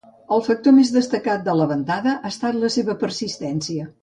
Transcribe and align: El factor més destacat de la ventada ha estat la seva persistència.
El 0.35 0.39
factor 0.45 0.73
més 0.77 0.91
destacat 0.95 1.43
de 1.49 1.55
la 1.59 1.67
ventada 1.73 2.15
ha 2.21 2.33
estat 2.37 2.59
la 2.65 2.73
seva 2.79 2.97
persistència. 3.05 3.89